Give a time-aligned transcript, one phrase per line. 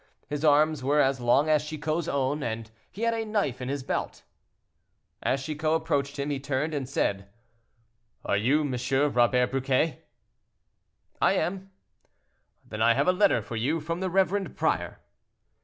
[0.27, 3.83] His arms were as long as Chicot's own, and he had a knife in his
[3.83, 4.23] belt.
[5.21, 7.29] As Chicot approached, he turned and said,
[8.25, 9.13] "Are you M.
[9.13, 9.99] Robert Briquet?"
[11.21, 11.69] "I am."
[12.67, 15.01] "Then I have a letter for you from the reverend prior."